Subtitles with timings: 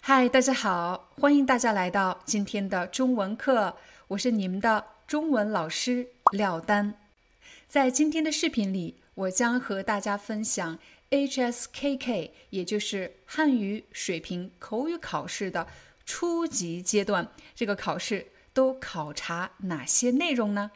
[0.00, 3.76] 嗨，大家好，欢迎大家来到今天的中文课，
[4.08, 6.94] 我是你们的中文老师廖丹。
[7.66, 10.78] 在今天的视频里，我将和大家分享
[11.10, 15.66] HSKK，也就是汉语水平口语考试的
[16.06, 20.70] 初级阶段，这个考试都考察哪些内容呢？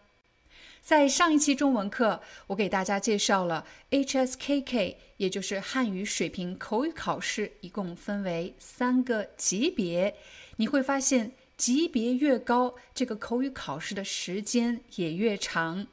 [0.83, 10.17] 在上一期中文课，我给大家介绍了 HSKK，也就是汉语水平口语考试，一共分为三个级别。
[10.57, 15.87] 你会发现，级别越高，这个口语考试的时间也越长。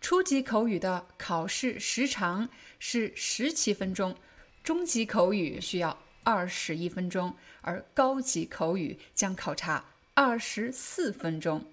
[0.00, 2.48] 初级口语的考试时长
[2.80, 4.16] 是十七分钟，
[4.64, 11.64] 中级口语需要二十一分钟，而高级口语将考察二十四分钟。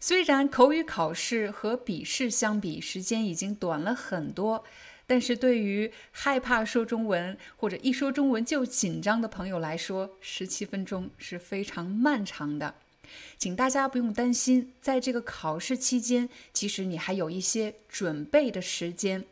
[0.00, 4.64] 虽然口语考试和笔试相比时间已经短了很多，
[5.06, 12.74] 但是对于害怕说中文或者一说中文就紧张的朋友来说，十七分钟是非常漫长的。
[13.38, 19.24] 请大家不用担心，在这个考试期间，其实你还有一些准备的时间。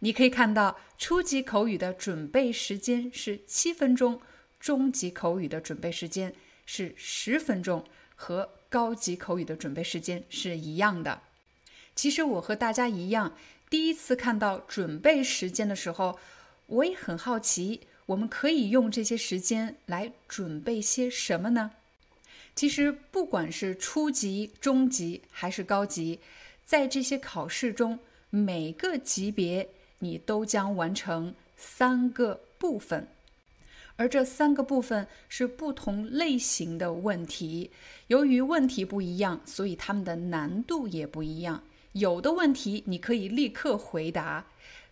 [0.00, 4.20] 你可以看到，初级口语的准备时间是七分钟，
[4.58, 6.34] 中级口语的准备时间
[6.66, 7.84] 是十分钟，
[8.16, 11.20] 和高级口语的准备时间是一样的。
[11.94, 13.36] 其实我和大家一样，
[13.70, 16.18] 第一次看到准备时间的时候，
[16.66, 21.70] 我也很好奇，我们可以用这些时间来准备些什么呢？
[22.56, 26.18] 其实不管是初级、中级还是高级，
[26.64, 29.68] 在这些考试中，每个级别
[30.00, 33.06] 你都将完成三个部分。
[33.96, 37.70] 而这三个部分是不同类型的问题，
[38.08, 41.62] 由于问题不一样，所以它们的难度也不一样。
[41.92, 44.46] 有的问题你可以立刻回答，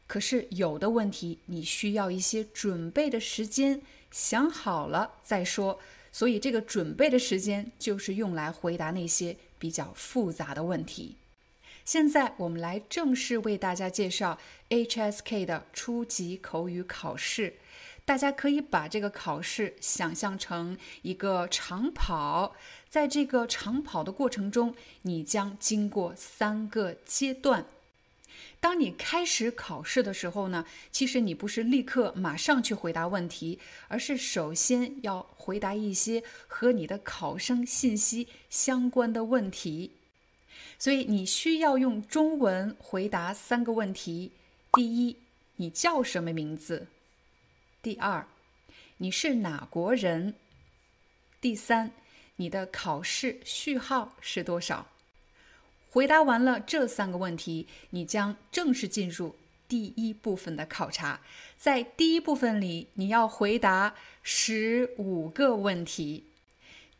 [0.06, 5.80] 可是有的问题你需要一些准备的时间，想好了再说。
[6.12, 11.16] 所以这个准备的时间就是用来回答那些比较复杂的问题。
[11.84, 17.54] 现在我们来正式为大家介绍 HSK 的初级口语考试。
[18.04, 22.54] 大家可以把这个考试想象成一个长跑，
[22.88, 27.64] 在这个长跑的过程中，你将经过三个阶段。
[28.58, 33.58] 当你开始考试的时候呢，其实你不是立刻马上去回答问题，
[33.88, 39.92] 而是首先要回答一些和你的考生信息相关的问题。
[40.78, 44.32] 所以你需要用中文回答三个问题：
[44.72, 45.16] 第一，
[45.56, 46.86] 你叫什么名字？
[47.82, 48.24] 第二，
[48.98, 50.36] 你是哪国人？
[51.40, 51.90] 第三，
[52.36, 54.86] 你的考试序号是多少？
[55.90, 59.34] 回答完了这三个问题，你将正式进入
[59.66, 61.20] 第一部分的考察。
[61.58, 66.26] 在第一部分里，你要回答十五个问题。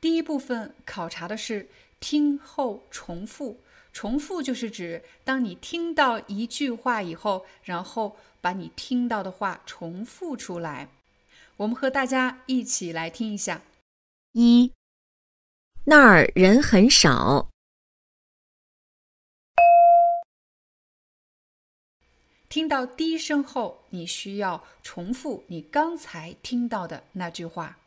[0.00, 1.68] 第一部分考察的是
[2.00, 3.60] 听后重复，
[3.92, 8.16] 重复就是指当你听到一句话以后，然后。
[8.42, 10.88] 把你听到的话重复出来，
[11.58, 13.62] 我们和大家一起来听一下。
[14.32, 14.72] 一，
[15.84, 17.48] 那儿人很少。
[22.48, 27.78] 听到低声后，你需要重复你刚才听到的那句话。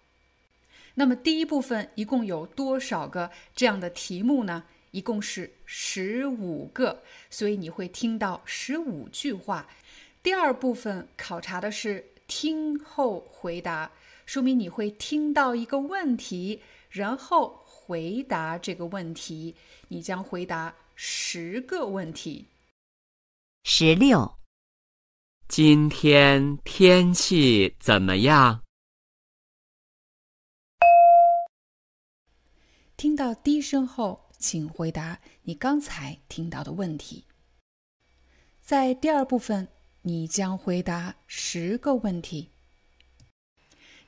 [0.94, 4.64] 那么第一部分一共有多少个这样的题目呢？
[4.96, 9.68] 一共是十五个，所以你会听到十五句话。
[10.24, 13.92] 第二部分考察的是听后回答，
[14.26, 19.54] 说明你会听到一个问题，然后回答这个问题。
[19.90, 22.48] 你将回答十个问题。
[23.66, 24.38] 十六，
[25.50, 28.64] 今天天气怎么样？
[32.96, 37.24] 听到低声后，请回答你刚才听到的问题。
[38.62, 39.68] 在第二部分。
[40.08, 42.50] 你将回答十个问题。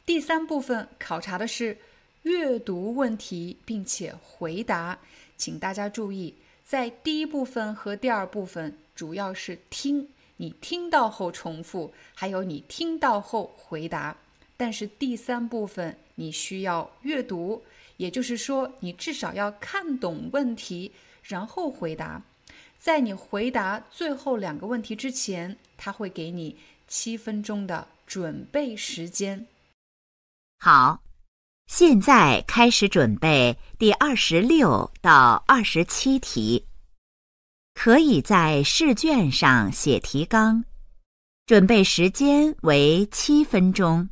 [0.06, 1.76] 第三部分考察的是
[2.22, 5.00] 阅读问题，并且回答。
[5.38, 14.16] 请大家注意，在第一部分和第二部分主要是听，你听到后重复，还有你听到后回答。
[14.56, 17.64] 但是第三部分你需要阅读，
[17.98, 20.92] 也就是说，你至少要看懂问题，
[21.22, 22.22] 然后回答。
[22.80, 26.56] 在你回答最后两个问题之前，他会给你
[26.88, 29.46] 七分钟的准备时间。
[30.60, 31.02] 好，
[31.66, 36.66] 现在开始准备第二十六到二十七题。
[37.74, 40.64] 可以在试卷上写提纲，
[41.46, 44.10] 准备时间为七分钟。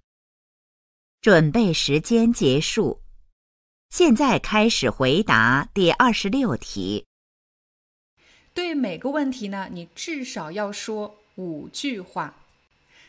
[1.21, 3.01] 准备时间结束，
[3.89, 7.05] 现在开始回答第二十六题。
[8.53, 12.35] 对每个问题呢，你至少要说五句话。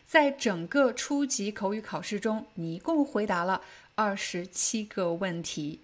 [0.07, 3.61] 在整个初级口语考试中，你一共回答了
[3.95, 5.81] 二十七个问题。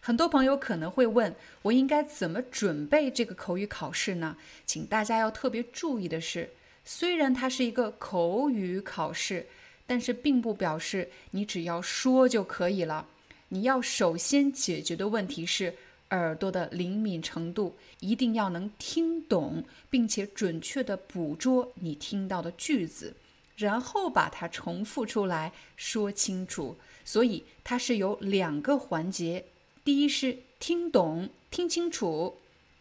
[0.00, 4.36] 很多朋友可能会问，我应该怎么准备这个口语考试呢？
[4.66, 6.50] 请大家要特别注意的是，
[6.84, 9.46] 虽然它是一个口语考试。
[9.84, 13.04] 但是并不表示你只要说就可以了。
[13.52, 15.74] 你要首先解决的问题是
[16.08, 23.14] 耳朵的灵敏程度，一定要能听懂，并且准确地捕捉你听到的句子，
[23.56, 26.74] 然后把它重复出来说清楚。
[27.04, 29.44] 所以它是有两个环节：
[29.84, 32.38] 第一是听懂、听清楚；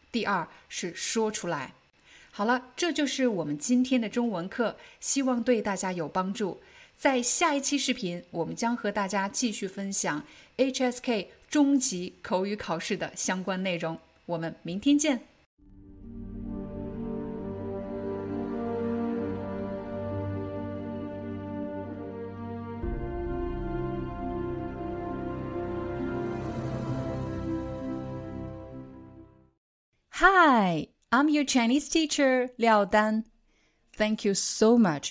[0.09, 1.73] 第二是说出来。
[2.31, 6.61] 好了，这就是我们今天的中文课，希望对大家有帮助。
[7.00, 10.24] 在下一期视频，我们将和大家继续分享
[10.56, 13.98] HSK 中级口语考试的相关内容。
[14.26, 15.20] 我们明天见。
[30.18, 33.24] Hi, I'm your Chinese teacher Liao Dan.
[33.94, 35.10] Thank you so much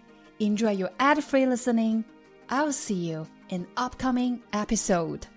[0.41, 2.03] Enjoy your ad free listening.
[2.49, 5.27] I'll see you in upcoming episode.